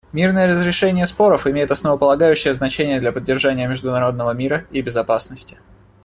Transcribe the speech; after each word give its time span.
Мирное 0.13 0.47
разрешение 0.47 1.05
споров 1.05 1.45
имеет 1.45 1.69
основополагающее 1.69 2.55
значение 2.55 2.99
для 2.99 3.11
поддержания 3.11 3.67
международного 3.67 4.31
мира 4.31 4.65
и 4.71 4.81
безопасности. 4.81 5.59